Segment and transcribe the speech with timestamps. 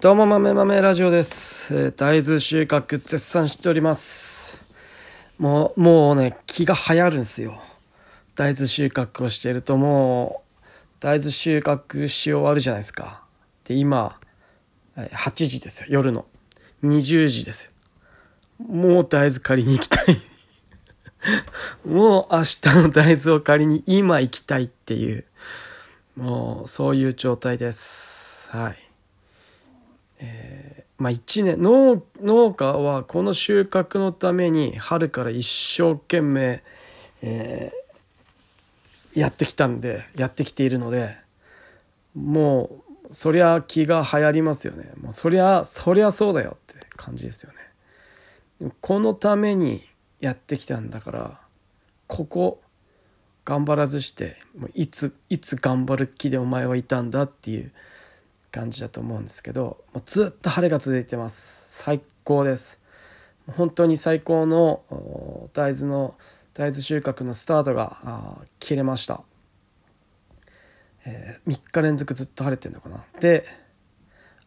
[0.00, 4.64] どうも豆豆ラジオです、えー大豆収穫絶賛しております。
[5.36, 7.60] もうもうね気が流行るんですよ。
[8.34, 9.76] 大豆収穫をしていると。
[9.76, 10.60] もう
[11.00, 13.24] 大豆収穫し終わるじゃないですか。
[13.64, 14.18] で今
[14.96, 15.88] 8時ですよ。
[15.90, 16.24] 夜の。
[16.82, 17.70] 20時ですよ。
[18.66, 20.16] もう大豆借りに行きたい。
[21.84, 25.26] もう明日の大豆を借りに今行きたいっていう。
[26.16, 28.48] もうそういう状態です。
[28.50, 28.89] はい。
[30.20, 36.62] えーまあ一年農農家はこの収穫のために春から一生懸命、
[37.22, 37.80] えー
[39.14, 41.16] やってきたんでやってきているので
[42.14, 42.70] も
[43.10, 44.92] うそりゃ気が流行りますよね。
[45.00, 47.52] もうそりゃそりゃそうだよって感じですよ
[48.60, 48.70] ね。
[48.80, 49.84] このために
[50.20, 51.40] やってきたんだから
[52.06, 52.60] ここ
[53.44, 54.36] 頑張らずして
[54.74, 57.72] いついつ頑張る気でお前はいたんだっていう
[58.50, 61.82] 感じだと思うんですけどもうずっと晴れが続いてます。
[61.82, 62.80] 最高です。
[63.56, 64.82] 本当に最高の
[65.52, 66.14] 大豆の
[66.54, 69.22] 大豆収穫のスタートがー切れました、
[71.04, 73.04] え3日連続ずっと晴れてるのかな。
[73.20, 73.46] で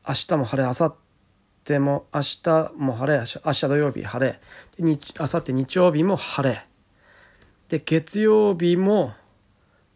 [0.07, 0.95] 明日も晴れ明後
[1.65, 4.39] 日も明日も晴れ明日明日土曜日晴れ。
[4.77, 6.65] で日明後日日曜日も晴れ。
[7.69, 9.13] で月曜日も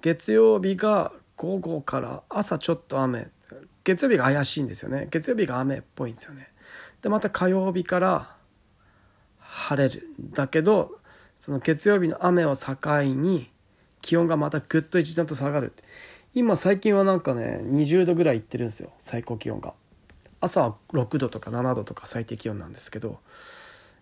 [0.02, 3.30] 月曜日が午後から朝ちょっと雨。
[3.88, 5.08] 月曜日が怪しいんですよね。
[5.12, 6.50] 月曜日が雨っぽいんですよね。
[7.02, 8.36] でまた火曜日から
[9.40, 10.10] 晴れる。
[10.34, 11.00] だけど
[11.40, 13.50] その月曜日の雨を境に
[14.02, 15.72] 気温がまたぐっと一段と下がる。
[16.34, 18.92] 今最近はなんかね20度ぐらいいってるんですよ。
[19.00, 19.74] 最高気温が。
[20.42, 23.20] 朝は6度とか7度とか最低気温なんですけど、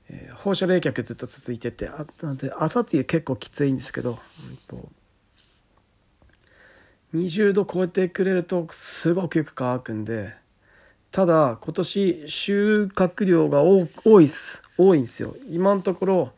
[0.09, 4.17] えー放射冷却ずっと続いててあなので朝っていう結構きついんですけど、
[4.49, 4.89] うんと
[7.15, 10.33] 20度超えてくれるとすごくよく乾くんで
[11.11, 14.61] ただ今年収穫量が多多いっす。
[14.77, 15.33] 多いんですよ。
[15.49, 16.31] 今のところ、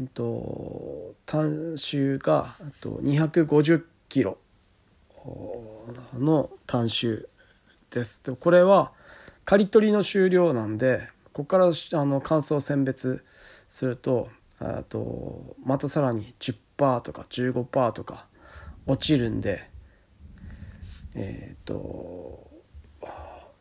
[0.00, 2.46] うんと、単収が
[2.80, 4.36] と250キロ。
[6.18, 7.28] の単収
[7.90, 8.20] です。
[8.40, 8.90] これは
[9.44, 11.70] 刈り取りの終了なんでここからあ
[12.04, 13.24] の乾燥選別
[13.68, 14.28] すると
[14.58, 18.26] あとまたさらに10%とか15%とか
[18.86, 19.69] 落ちるんで
[21.20, 22.48] えっ、と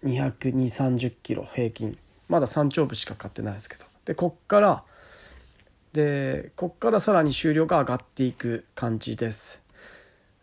[0.04, 1.98] 22030キロ平均
[2.28, 4.84] まだ山頂部しか買ってないですけどでこっから
[5.94, 9.62] でこっからさらに収量が上がっていく感じです。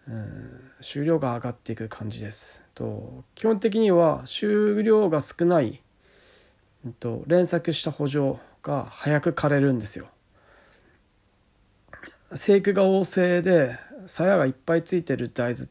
[0.08, 2.64] うん収量が上がっていく感じです。
[2.74, 5.82] と基本的には収量が少ない、
[6.84, 10.08] うんと連作した補助が早く枯れるんですよ。
[12.34, 15.68] 生育が旺盛で鞘がいっぱいついてる大豆っ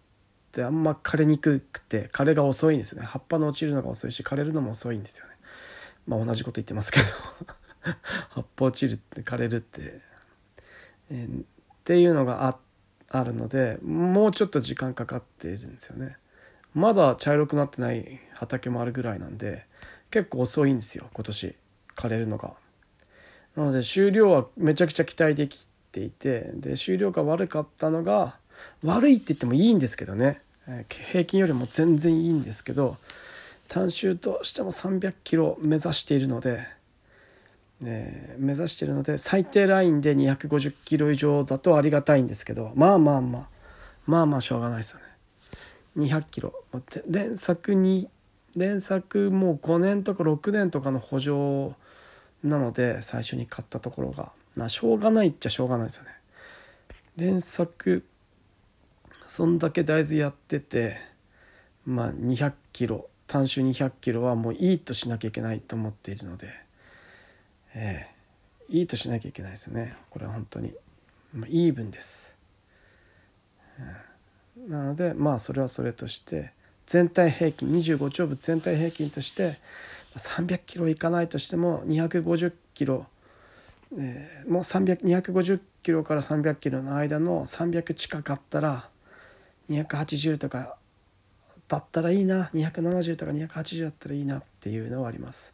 [0.55, 3.03] てあんま枯れにくくて枯れが遅いんですね。
[3.03, 5.33] 葉っぱの落ちるのが遅いし枯れるのも遅いんですよね。
[6.07, 7.05] まあ同じこと言ってますけど。
[8.29, 10.01] 葉っぱ落ちるって枯れるって、
[11.11, 11.43] えーっ
[11.83, 12.57] ていうのがあ
[13.09, 16.17] あるのでもうちょっと時間かかっているんですよね。
[16.73, 19.65] まだ茶色くなってない畑もあるぐらいなんで
[20.09, 21.55] 結構遅いんですよ今年。
[21.95, 22.53] 枯れるのが。
[23.55, 28.37] なので収量はめちゃくちゃ期待できていてで収量が悪かったのが
[28.83, 30.41] 悪いって言ってもいいんですけどね。
[30.89, 32.97] 平均よりも全然いいんですけど
[33.67, 36.67] 単収としても300キロ目指しているので、
[37.83, 43.47] え目指しているので最低ラインで250キロ以上だとありがたいんですけどまあまあまあ
[44.07, 45.05] まあまあしょうがないですよね。
[45.97, 46.53] 200キロ。
[47.07, 48.09] 連作に
[48.55, 51.75] 連作もう5年とか6年とかの補助
[52.43, 54.31] なので最初に買ったところが。
[54.55, 56.09] まあしょうがないっちゃしょうがないですよね。
[57.17, 58.05] 連作
[59.27, 60.97] そんだけ大豆やってて
[61.85, 66.49] まあ200キロ単収200キロはもういいとしなきゃいけないと思っているので
[67.73, 68.15] ええ
[68.69, 69.95] いいとしなきゃいけないですね。
[70.09, 70.73] これは本当に、
[71.33, 72.35] まあ、イーブンです、
[74.57, 74.69] うん。
[74.69, 76.51] なのでまあそれはそれとして
[76.85, 79.53] 全体平均25丁部全体平均として
[80.17, 83.05] 300キロいかないとしても250キロ
[83.97, 88.89] えーもう300 250キロから300キロの間の300近かったら
[89.69, 90.77] 280とか
[91.67, 95.53] だったらいいな270とか280だったらいいなっていうのはあります。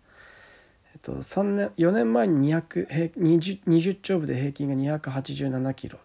[0.94, 6.00] えっと、3年4年前に200 20, 20丁部で平均が287キロ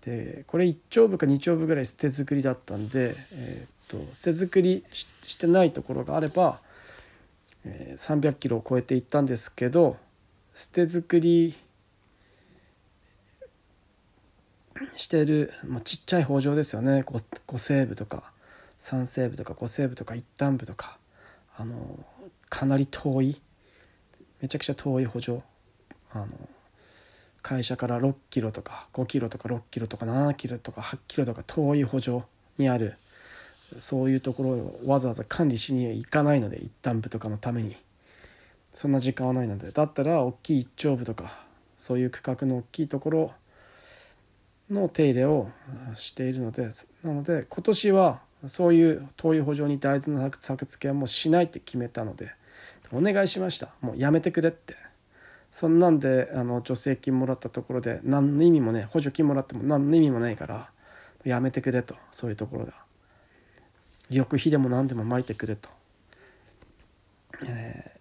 [0.00, 6.58] でこれ1丁部か2丁部ぐらい捨て作りだったんで、えっと捨て作りししてないところがあれば、
[7.64, 9.96] えー300キロを超えていったんですけど
[10.54, 11.54] 捨て作り
[14.94, 17.02] してる、まあ、ちっちゃい北条ですよね。
[17.02, 18.32] 5, 5西部とか
[18.80, 20.98] 3西部とか5西部とか一旦部とか。
[21.56, 22.04] あの
[22.48, 23.40] かなり遠い
[24.40, 25.42] めちゃくちゃ遠い補助
[26.12, 26.26] あの
[27.42, 32.22] 会社から6キロとか5キロとか6キロとか7キロとか8キロとか遠い補助
[32.58, 32.96] にある
[33.78, 37.76] そういうところをわざわざ管理しに行かないので一旦部とかのために。
[38.74, 39.70] そんな時間はないので。
[39.70, 41.44] だったら大きい一丁部とか
[41.76, 43.32] そういう区画の大きいところ
[44.72, 45.48] の手入れを
[45.94, 46.68] しているので
[47.04, 52.32] なので今年はそういう灯油補助に大豆の作付けはもうしないって決めたので
[52.92, 53.70] お願いしました。
[53.80, 54.76] もうやめてくれって。
[55.50, 60.70] そんなんであの助成金もらったところで何の意味もね補助金もらっても何の意味もないから
[61.24, 61.94] やめてくれと。
[62.10, 62.72] そういうところだ
[64.10, 65.68] 緑肥でも何でもまいてくれと、
[67.46, 67.92] え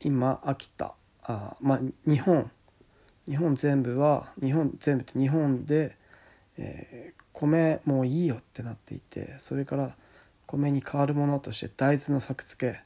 [0.00, 2.50] ー、今秋田あまあ日本。
[3.28, 5.96] 日本全部は日本全部って日本で、
[6.58, 9.94] えー、米もういいよってなっていてそれから
[10.46, 12.80] 米に代わるものとして大豆の作付け、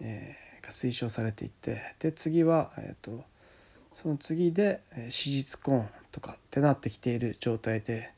[0.00, 3.24] えー、が推奨されていてで次は、えーと、
[3.92, 8.10] その次で、えー、脂質コーンとかってなってきている状態で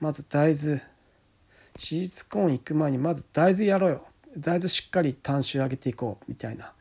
[0.00, 4.06] まず大豆脂質コーン行く前にまず大豆やろうよ
[4.36, 6.72] 大豆しっかり単種上げていこうみたいな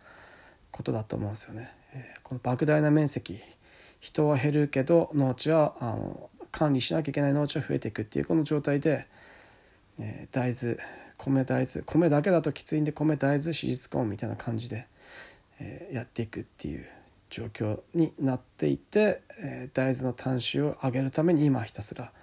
[0.72, 1.74] ことだと思うんですよね。
[1.94, 3.40] えー、この莫大な面積
[4.02, 9.08] 人は減るけど農地はあの管理しなきゃいけない農地は増えていくっていうこの状態で、
[10.00, 10.82] えー、大豆
[11.18, 14.88] 米大豆米だけだときついんで米大豆脂質コーンみたいな感じで、
[15.60, 16.86] えー、やっていくっていう
[17.30, 22.14] 状況になっていて、えー、大豆の単種を上げるために今ひたすら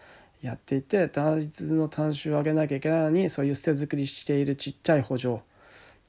[0.41, 5.41] やっていて大豆の単種を上げなきゃいけないのにそういう捨て作りしているちっちゃい補助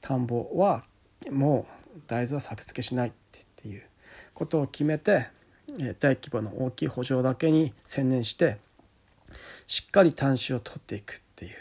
[0.00, 0.84] 田んぼは
[1.30, 3.12] もう大豆は作付けしないっ
[3.56, 3.82] ていう
[4.32, 5.28] ことを決めて
[5.76, 8.58] 大規模の大きい補助だけに専念して
[9.66, 11.52] しっかり端子を取っていくっていう、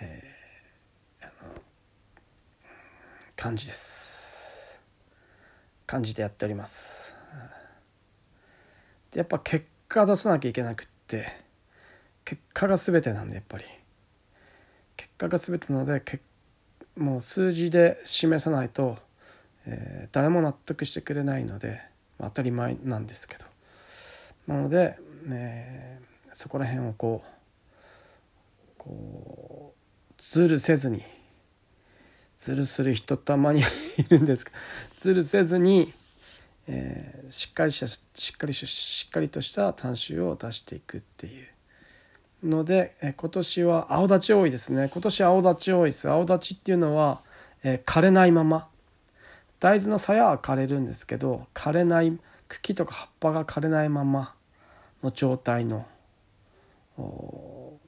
[0.00, 1.54] えー、あの
[3.36, 4.82] 感じです。
[5.86, 7.16] 感じでやっております。
[9.10, 11.26] でやっぱ結果出さなきゃいけなくって
[12.24, 13.64] 結果が全てなんでやっぱり。
[14.96, 16.02] 結果が全てなので
[16.96, 18.98] もう数字で示さないと、
[19.66, 21.80] えー、誰も納得してくれないので
[22.22, 23.44] 当たり前なんですけど。
[24.46, 24.98] なので、
[25.28, 27.32] えー、そこら辺をこう
[28.78, 31.02] こうズルせずに
[32.38, 33.60] ズルする人たまに
[33.96, 34.56] いるんですけど
[34.98, 35.92] ズルせずに、
[36.66, 41.30] えー、しっかりしたしっかりしっかりとした短集を出していくってい
[42.42, 44.90] うので、えー、今年は青立ち多いですね。
[44.92, 46.08] 今年青立ち多いです。
[46.10, 47.20] 青立ちっていうのは、
[47.62, 48.68] えー、枯れないまま
[49.62, 52.18] 大豆の鞘は枯れるんですけど枯れない
[52.48, 54.34] 茎とか葉っぱが枯れないまま
[55.04, 55.86] の状態の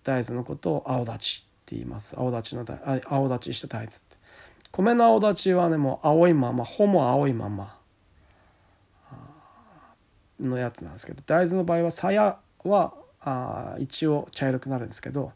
[0.05, 2.15] 大豆のことを青立ちって言います。
[2.17, 2.65] 青立ちの
[3.07, 4.17] 青立ちした大豆って。
[4.71, 7.77] 米の青立ちはねもう青いまま穂も青いまま
[10.39, 15.33] のやつなんですけど大豆の場合は鞘はあ一応茶色くなるんですけど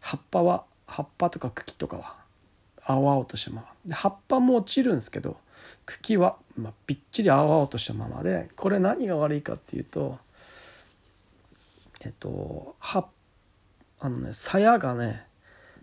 [0.00, 2.16] 葉っぱは葉っぱとか茎とかは
[2.82, 5.36] 青々としたままで葉っぱも落ちるんですけど
[5.86, 10.18] 茎は、まあ、びっちり青々としたままでこれ何が悪いかっていうと
[12.00, 13.06] えっと葉
[13.98, 15.26] あのね鞘がね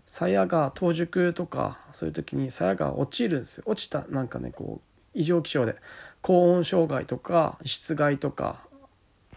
[0.06, 3.64] 鞘が冬熟とかそういう時に鞘が落ちるんですよ。
[3.66, 5.76] 落ちたなんかねこう異常気象で。
[6.20, 8.66] 高温障害とか湿害とか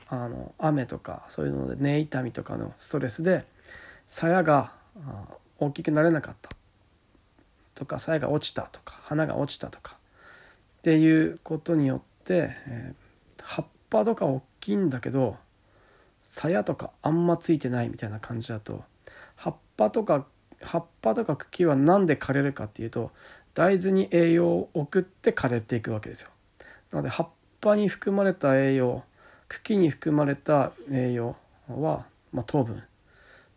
[0.07, 3.45] あの雨とかそういうので根痛みとかのストレスで
[4.07, 4.73] 鞘が
[5.59, 6.49] 大きくなれなかった。
[7.75, 9.97] とか鞘が落ちたとか花が落ちたとか。
[10.81, 15.37] っていうことによって、えー、葉っぱとか大きいんだけど
[16.23, 18.83] 鞘とかあんまついてないみたいな感じだと
[19.35, 20.25] 葉っぱとか
[20.59, 23.11] 葉っぱとか茎は何で枯れるかっていうと
[23.53, 26.29] 大豆に栄養を送って枯れていくわけですよ。
[26.91, 29.03] なので葉っぱに含まれた栄養
[29.49, 31.35] 茎に含まれた栄養
[31.67, 32.81] は、まあ、糖分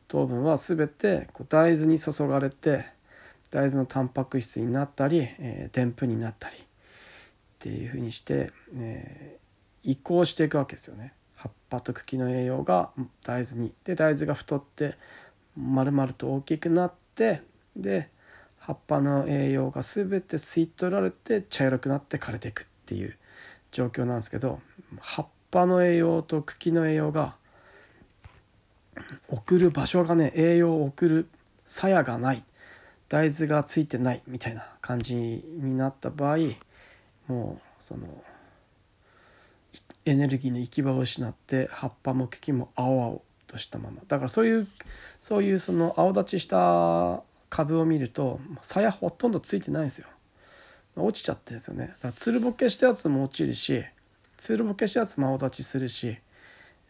[0.09, 2.87] 糖分は全てこう大豆に注がれて
[3.51, 5.29] 大豆のタンパク質になったり
[5.73, 6.57] でんぷんになったり
[7.65, 11.15] っていうふうにして、えー、移行していくわけですよね。
[11.35, 12.91] 葉っぱと茎の栄養が
[13.25, 14.97] 大豆にで大豆が太って
[15.57, 17.41] 丸々と大きくなって
[17.75, 18.11] で
[18.59, 23.17] 葉っぱの栄養が全て吸い取られて茶色くなって枯れていくっていう
[23.73, 24.61] 状況なんですけど
[25.01, 27.35] 葉っぱの栄養と茎の栄養が
[29.29, 31.29] 送る場所がね栄養を送る
[31.65, 32.45] 鞘がない
[33.09, 36.39] 大豆がついてないみたいな感じになった場合
[37.27, 38.07] もうその
[40.05, 44.03] エネルギーの行き場を失って葉っぱも茎も青々としたまま。
[44.07, 44.67] だからそういう
[45.21, 50.09] そういうその青立ちした株を見ると鞘ほとんどついてないんですよ。
[50.97, 51.87] 落ちちゃってるんですよね。
[51.87, 53.85] だからつるぼけしたやつも落ちるし
[54.37, 56.19] つるぼけしたやつも青立ちするし、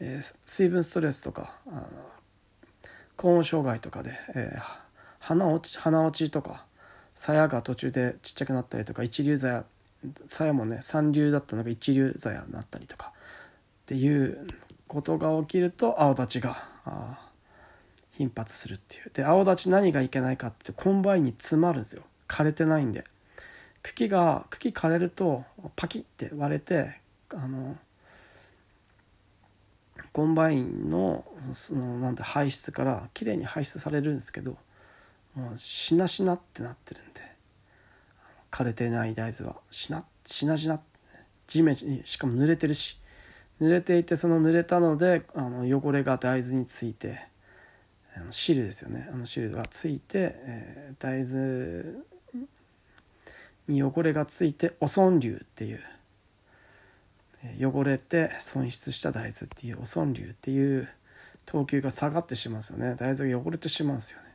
[0.00, 1.86] えー、水分ストレスとかあの
[3.16, 4.62] 高温障害とかで、えー、
[5.20, 6.66] 花落ち花落ちとか
[7.14, 9.64] 鞘が途中でちっちゃくなったりとか一流鞘
[10.28, 14.46] 鞘もね三流だったのが一流鞘になったりとかっていう
[14.86, 16.56] ことが起きると青立ちが
[18.12, 19.10] 頻発するっていう。
[19.12, 22.02] で青立ち何がいけないかってコンバインに詰まるんですよ。
[22.28, 23.04] 枯れてないんで。
[23.82, 25.44] 茎が茎枯れると
[25.76, 27.76] パキッて割れてあの
[30.12, 34.56] コンバインのそのなんて排出からきれいに排出されるんですけど
[35.34, 37.33] もうしなしなってなってるんで。
[38.54, 40.80] 枯れてない大豆はしなしなしな。
[41.48, 43.00] 地面にしかも濡れてるし。
[43.60, 47.20] 濡れていてその濡れたのであの汚れが大豆について
[48.16, 49.08] あの汁ですよね。
[49.12, 52.04] あの汁がついて、えー、大豆
[53.66, 55.80] に汚れがついて汚損流っていう
[57.42, 60.88] え汚れて損失した大豆っていう汚損流っていう
[61.44, 62.94] 等級が下がってしまうんですよね。
[62.96, 64.33] 大豆が汚れてしまうんですよね。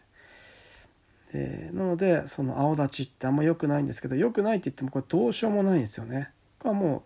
[1.31, 6.31] でなのでその青立ちってあんま良くないんですけど良くないって言ってもこれどうしようもないんですよね。
[6.57, 7.01] これはもう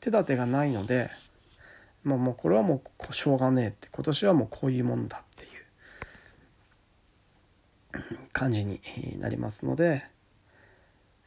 [0.00, 1.08] 手立てがないので、
[2.04, 5.48] まあ、もうこれはもうしょうがねえって今年はもうこういうもんだってい
[8.18, 8.80] う感じに
[9.18, 10.04] なりますので、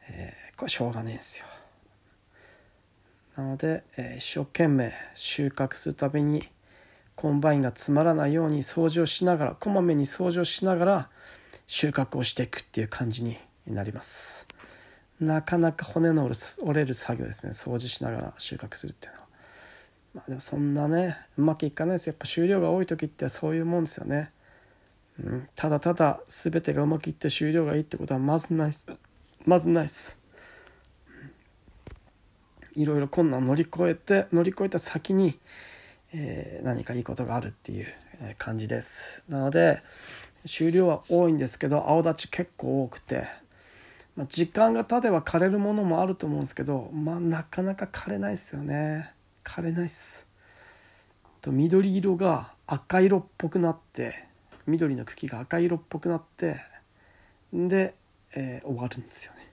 [0.08, 1.46] えー、これしょうがねえんですよ。
[3.36, 6.48] なので、えー、一生懸命収穫するために
[7.16, 11.08] コンバインが詰まらないように掃除をしながらこまめに掃除をしながら
[11.66, 14.46] 収穫をしていくっていう感じになります。
[15.20, 16.30] なかなか骨の
[16.62, 17.52] 折れる作業ですね。
[17.52, 19.26] 掃除しながら収穫するっていうのは。
[20.14, 22.06] まあでもそんなねうまくいかないです。
[22.08, 24.30] やっぱ収量が多い時ってそういうもんですよね、
[25.22, 28.86] うん、ただただ全てがうまくいって収量がいいってことはまずないです。
[29.44, 30.18] まずないです。
[32.74, 35.38] いろいろ困難乗り越えて乗り越えた先に、
[36.12, 37.86] えー、何かいいことがあるっていう
[38.38, 39.24] 感じです。
[39.28, 39.82] なので
[40.46, 43.26] 収量は多いんですけど青立ち結構多くて、
[44.16, 49.12] まあ、時間が経てば枯れるものもあると思うんですけどまあなかなか枯れないですよね。
[49.44, 50.26] 枯れないっす。
[51.40, 54.24] と緑色が赤色っぽくなって
[54.66, 56.60] 緑の茎が赤色っぽくなって
[57.52, 57.94] で、
[58.34, 59.50] えー、終わるんですよね。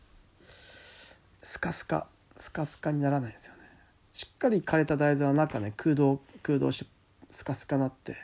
[1.43, 2.07] スカスカ
[2.37, 3.61] スカスカにならないですよね。
[4.13, 6.91] しっかり枯れた大豆は中ね空洞空洞して
[7.31, 8.15] スカスカなって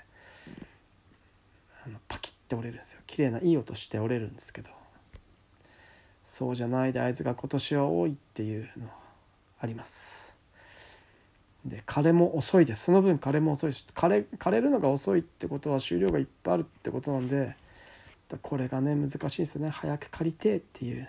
[1.86, 3.02] あのパキッて折れるんですよ。
[3.08, 4.70] 綺麗ないい音して折れるんですけど。
[6.26, 8.94] そうじゃない大豆が今年は多いっていうのは
[9.62, 10.36] あります。
[11.66, 12.86] で枯れも遅いです。
[12.86, 17.56] その分枯れも遅いし枯れ枯れるのが遅いってことは収量がいっぱいあるってことなんで
[18.42, 19.70] これがね難しいですね。
[19.70, 21.08] 早く借りてっていう、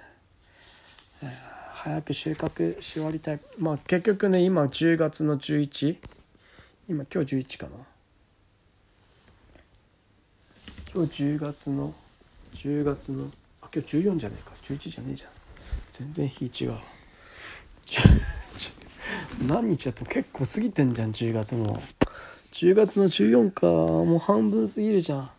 [1.22, 3.40] えー早く収穫し終わりたい。
[3.58, 5.96] まあ結局ね今10月の11
[6.90, 7.72] 今今日11かな。
[10.92, 11.94] 今日10月の
[12.56, 13.30] 10月の
[13.62, 14.50] あ今日14じゃねえか。
[14.60, 15.30] 11じゃねえじゃん。
[15.92, 16.74] 全然日違う
[19.46, 21.80] 何日だと結構過ぎてんじゃん10月も
[22.50, 25.30] 10月の14かもう半分過ぎるじゃん。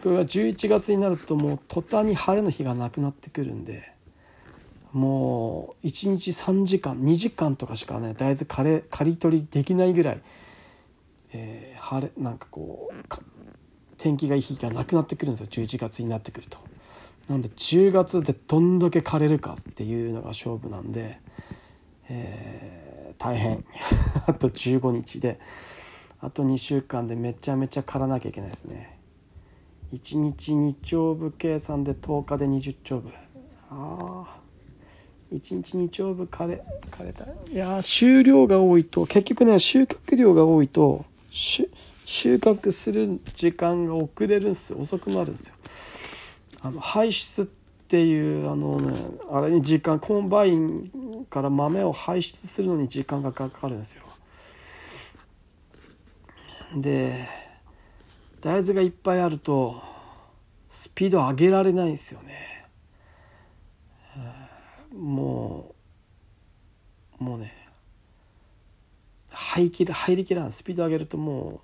[0.00, 3.92] これが11月になるともう途端に晴れの日がなくなってくるんで。
[4.92, 10.22] もう1日3時間2時間とかしかね大豆刈れ刈り取りできないぐらい、
[11.32, 13.33] えー、晴れなんかこう
[14.04, 15.64] 天気がいい日がなくなってくるんですよ。
[15.64, 16.58] 11月になってくると。
[17.26, 21.18] なんで10月でどんだけ枯れるかっていうのが勝負なんで、
[22.10, 23.64] えー、大変。
[24.28, 25.40] あと15日で。
[26.20, 28.98] あと2週間でめちゃめちゃ刈らなきゃいけないですね。
[29.94, 33.08] 1日2丁部計算で10日で20丁部。
[33.70, 34.40] ああ
[35.32, 37.24] 1日2丁分枯れ枯れた。
[37.24, 39.06] いや収量が多いと。
[39.06, 44.78] 結局ね収穫量が多いと収穫収穫する時間が遅れるんですよ。
[44.80, 45.54] 遅くなるんですよ。
[46.60, 47.44] あの排出っ
[47.88, 48.98] ていうあのね
[49.30, 54.04] あれに時間コンバインから豆を排出するのに時間がかかるんですよ。
[56.76, 57.28] で
[58.40, 59.80] 大豆がいっぱいあると
[60.68, 62.66] スピード上げられないんですよね。
[64.92, 65.74] も
[67.20, 67.52] うもうね
[69.30, 71.62] 入りきら入りきらんスピード上げるとも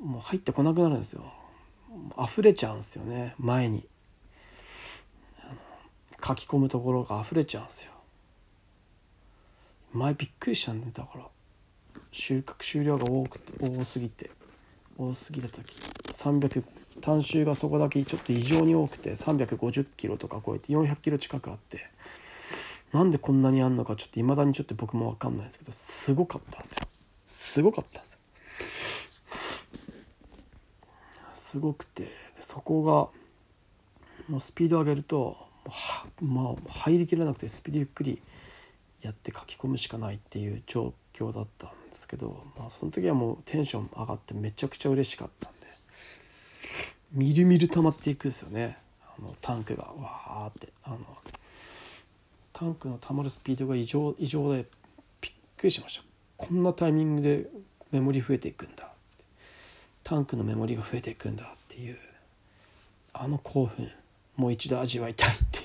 [0.00, 1.24] もう入ってこなくなるんですよ。
[2.18, 3.34] 溢れちゃうんですよね。
[3.38, 3.86] 前に。
[6.26, 7.92] 書き込むところが溢れちゃうんですよ。
[9.92, 11.24] 前びっくりしたんでだから。
[12.12, 14.30] 収穫終了が多くて多すぎて。
[14.96, 15.76] 多すぎた時。
[16.12, 16.62] 300
[17.00, 21.90] 単周がそこだけちょっと異常に多くて350キロとか超えて400キロ近くあって。
[22.92, 26.86] なんでこんなにあんのかちょっと未だにちょっと僕も分かんないですけどすごかったんですよ。
[27.26, 28.18] すごかったんですよ。
[31.54, 32.08] すごくて
[32.40, 32.92] そこが
[34.28, 35.36] もうスピード上げると
[36.20, 38.20] まあ入りきらなくてスピードゆっくり
[39.02, 45.68] やって書き込むしかないっていう状況だったんですけど、まあ、その時はもうテンション上がってめちゃくちゃ嬉しかったんで
[47.12, 48.76] みるみる溜まっていくんですよね。
[49.16, 50.98] あのタンクがわーってあの
[52.52, 54.66] タンクの溜まるスピードが異常異常で
[55.20, 56.04] びっくりしました。
[56.36, 57.46] こんなタイミングで
[57.92, 58.93] メモリ増えていくんだ。
[60.04, 61.98] タンクのメモリが増えていくんだっていう。
[63.16, 63.88] あの興奮
[64.34, 65.64] もう一度味わいたいっていう、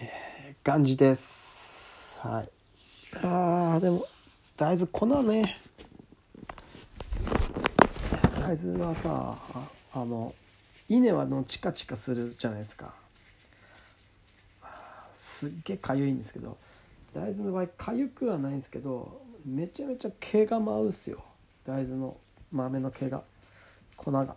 [0.00, 2.18] えー、感じです。
[2.18, 2.48] はい。
[3.22, 4.04] あーでも
[4.56, 5.60] 大豆粉ね。
[8.40, 9.38] 大豆はさ
[9.92, 10.34] あの
[10.88, 12.92] 稲はのチカチカするじゃないですか。
[15.16, 16.58] すっげえかゆいんですけど
[17.14, 21.22] 大豆の場合かゆくはないんですけどめちゃめちゃ毛が舞うっすよ。
[21.64, 22.16] 大豆の。
[22.52, 23.22] 豆の毛が
[23.96, 24.36] 粉が。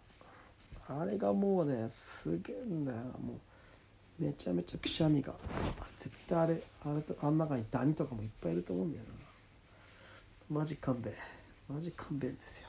[0.87, 4.23] あれがもうねすげえんだよもう。
[4.23, 5.33] めちゃめちゃくしゃみが。
[5.97, 9.05] 絶対あれあれとあん中にダニとかもいっぱいいると思うんだよ
[10.49, 10.59] な。
[10.59, 11.13] マジ勘弁。
[11.67, 12.67] マジ勘弁ですよ。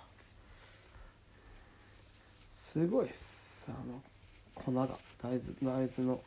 [2.51, 3.67] すごいです。
[3.69, 4.01] あの
[4.55, 4.89] 粉が。
[5.23, 6.21] 大豆大豆の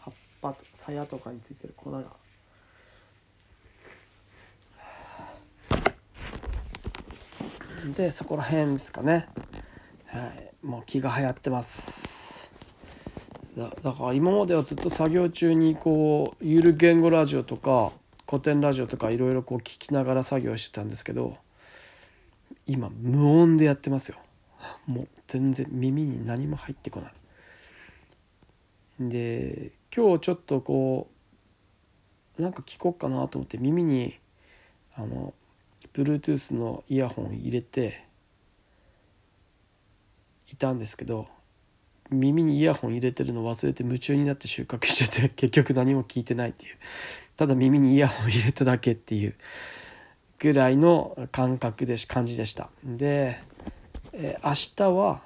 [0.00, 2.02] 葉っぱと鞘とかについてる粉が。
[7.94, 9.26] でそこら辺ですかね。
[10.06, 10.66] はい。
[10.66, 12.50] もう気が流行ってます。
[13.56, 17.92] だだから今まではずっと作業中にこうゆる言語ラジオとか
[18.28, 21.36] 古典ラジオとかいろいろこう聞きながら作業してたんですけど
[22.66, 24.18] 今無音でやってますよ。
[24.86, 27.12] もう全然耳に何も入ってこない。
[29.00, 31.08] で今日ちょっとこ
[32.38, 34.18] うなんか聞こうかなと思って耳に
[34.94, 35.32] あの
[35.98, 38.04] Bluetooth のイヤホンを入れて
[40.52, 41.26] いたんですけど
[42.10, 46.76] 耳にイヤホン入れてるの忘れて夢中になって収穫してて 結局何も聞いてないっていう。
[47.36, 49.34] ただ耳にイヤホン入れただけっていう
[50.38, 52.70] ぐらいの感覚でし感じでした。
[52.84, 53.40] で、
[54.12, 55.20] えー、明日は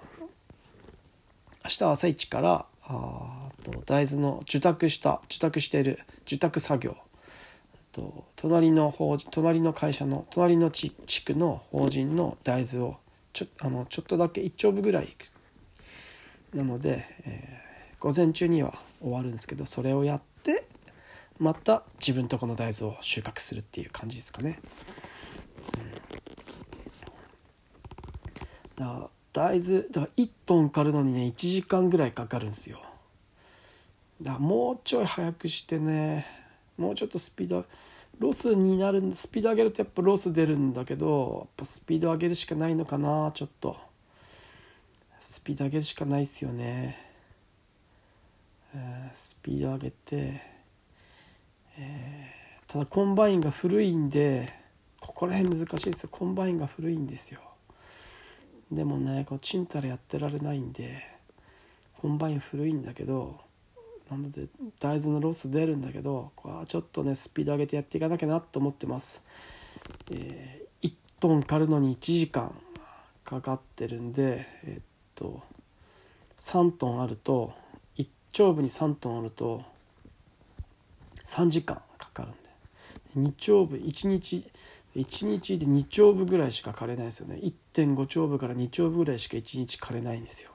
[1.65, 6.97] 明日は朝一からあと大豆の受託した受託している受託作業
[7.93, 10.91] と隣の法人隣の会社の隣の地
[11.25, 12.97] 区の法人の大豆を
[13.33, 15.17] ちょあのちょっとだけ1丁分ぐらい
[16.55, 20.65] なので、えー、午前中には終わるんですけどそれをやって
[21.39, 24.61] また自分とこの大豆を収穫するっていう感じですかね。
[28.79, 32.81] うん、だ大豆だから1トン刈るのにね1時間ぐらいかかるんですよ。
[34.21, 36.42] だもうちょい早くしてね
[36.77, 37.65] もうちょっとスピード
[38.19, 43.77] ロスになるスピード上げるとやっぱロス出るんだけどやっぱスピード上げるしかないのかなちょっと。
[45.21, 46.99] スピード上げるしかないっすよね、
[49.13, 50.43] スピード上げて、
[51.79, 54.53] えー、ただコンバインが古いんで
[55.01, 56.09] ここら辺難しいですよ。
[56.13, 57.41] コンバインが古いんですよ。
[58.71, 61.03] でもねこうチンタラやってられないんで
[61.99, 63.41] コンバイン古いんだけど
[64.13, 64.47] なので
[64.79, 69.23] 大豆のロス出るんだけどこれはちょっとねスピード上げてやっていかなきゃなと思ってます。
[70.11, 72.55] えー、1トン刈るのに1時間
[73.25, 75.43] かかってるんでえー、っと
[76.39, 77.55] 3トンあると
[77.97, 79.63] 1丁部に3トンあると
[81.25, 84.45] 3時間かかるんで2丁部1日
[84.97, 87.41] 1日で2丁部ぐらいしか枯れないですよね。
[87.73, 90.51] 1.5丁部から2丁部ぐらいしか1日枯れないんですよ。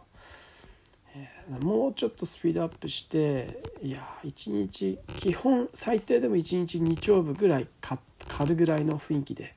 [1.61, 7.99] もうちょっとスピードアップしていや1日基本最低でも1日2丁部ぐらい刈
[8.45, 9.55] るぐらいの雰囲気で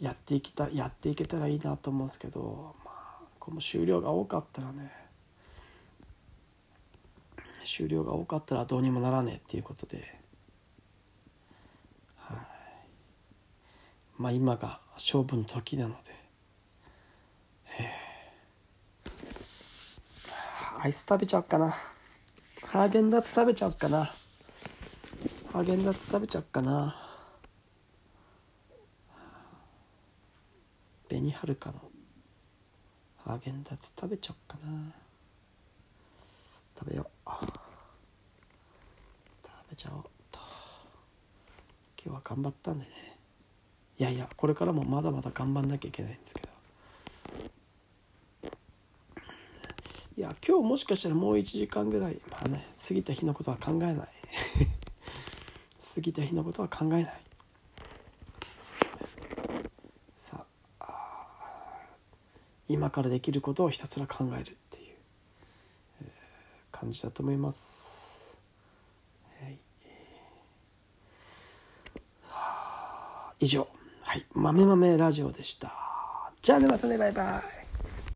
[0.00, 4.92] やっていきたやっていけたらいいなと思うんですけど、まあ、この終了が多かったらね
[7.64, 10.18] 終了が多かったらどうにもならねえっていうことで、
[12.18, 12.38] はい、
[14.18, 16.23] まあ今が勝負の時なので。
[20.84, 21.74] アイス食べちゃおうかな。
[22.66, 24.04] ハーゲンダッツ食べちゃおうかな。
[25.50, 26.94] ハーゲンダッツ食べちゃおうかな。
[31.08, 31.80] 紅はるかの
[33.24, 34.92] ハーゲンダッツ食べちゃおうかな。
[36.78, 37.30] 食べよう。
[39.42, 40.38] 食べちゃおうと。
[42.04, 42.90] 今日は頑張ったんでね。
[43.98, 46.53] いやいやこれからもまだまだ頑張んなきゃいけないんですけど。
[50.16, 54.08] いや今日もしかしたらもう1時間ぐらいまあね過ぎた日のことは考えない。
[55.94, 57.20] 過ぎた日のことは考えない。
[60.16, 60.44] さ
[60.78, 61.88] あ
[62.68, 64.94] 今からできることをひたすら考えるっていう、
[66.70, 68.38] 感じだと思います、
[69.40, 69.58] はい、
[73.40, 73.66] 以上。
[74.02, 74.26] はい。
[74.32, 75.72] 豆豆ラジオでした。
[76.40, 76.98] じゃあねまたね。
[76.98, 77.63] バイバイ。